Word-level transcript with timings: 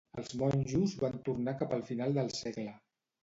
Els 0.19 0.31
monjos 0.43 0.95
van 1.03 1.19
tornar 1.27 1.55
cap 1.61 1.77
al 1.77 1.85
final 1.91 2.17
del 2.21 2.33
segle. 2.39 2.73